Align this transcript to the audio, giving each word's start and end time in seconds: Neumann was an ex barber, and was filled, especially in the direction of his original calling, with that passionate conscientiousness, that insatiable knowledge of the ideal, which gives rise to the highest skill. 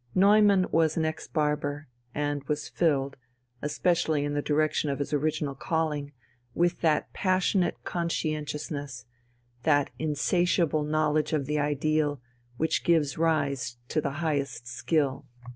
Neumann 0.15 0.65
was 0.71 0.97
an 0.97 1.05
ex 1.05 1.27
barber, 1.27 1.87
and 2.15 2.43
was 2.45 2.67
filled, 2.67 3.17
especially 3.61 4.25
in 4.25 4.33
the 4.33 4.41
direction 4.41 4.89
of 4.89 4.97
his 4.97 5.13
original 5.13 5.53
calling, 5.53 6.11
with 6.55 6.81
that 6.81 7.13
passionate 7.13 7.83
conscientiousness, 7.83 9.05
that 9.61 9.91
insatiable 9.99 10.81
knowledge 10.81 11.33
of 11.33 11.45
the 11.45 11.59
ideal, 11.59 12.19
which 12.57 12.83
gives 12.83 13.19
rise 13.19 13.77
to 13.89 14.01
the 14.01 14.13
highest 14.25 14.65
skill. 14.65 15.23